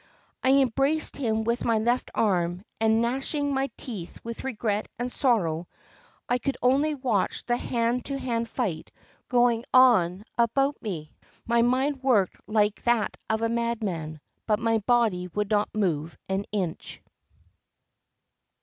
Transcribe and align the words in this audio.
I 0.43 0.53
embraced 0.53 1.15
him 1.15 1.43
with 1.43 1.63
my 1.63 1.77
left 1.77 2.09
arm 2.15 2.63
and, 2.79 3.03
gnashing 3.03 3.53
my 3.53 3.69
teeth 3.77 4.17
with 4.23 4.43
regret 4.43 4.87
and 4.97 5.11
sorrow, 5.11 5.67
I 6.27 6.39
could 6.39 6.57
only 6.63 6.95
watch 6.95 7.45
the 7.45 7.55
hand 7.57 8.05
to 8.05 8.17
hand 8.17 8.49
fight 8.49 8.89
going 9.29 9.63
on 9.75 10.23
about 10.39 10.81
me. 10.81 11.13
My 11.45 11.61
mind 11.61 12.01
worked 12.01 12.37
like 12.47 12.81
that 12.85 13.15
of 13.29 13.43
a 13.43 13.49
madman, 13.49 14.19
but 14.47 14.57
my 14.57 14.79
body 14.79 15.27
would 15.35 15.51
not 15.51 15.75
move 15.75 16.17
an 16.27 16.45
inch. 16.51 16.99